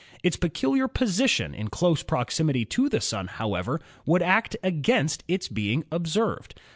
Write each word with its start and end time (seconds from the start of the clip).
Its 0.23 0.35
peculiar 0.35 0.87
position 0.87 1.53
in 1.53 1.67
close 1.67 2.01
proximity 2.01 2.65
to 2.65 2.89
the 2.89 2.99
Sun, 2.99 3.27
how 3.27 3.53
ever, 3.53 3.79
would 4.03 4.23
act 4.23 4.55
against 4.63 5.23
its 5.27 5.47
being 5.47 5.85
observed. 5.91 6.55